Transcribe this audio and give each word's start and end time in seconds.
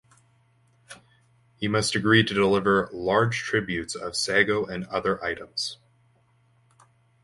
He 1.57 1.67
must 1.67 1.93
agree 1.93 2.23
to 2.23 2.33
deliver 2.33 2.89
large 2.91 3.37
tributes 3.41 3.93
of 3.93 4.15
sago 4.15 4.65
and 4.65 4.85
other 4.87 5.23
items. 5.23 5.77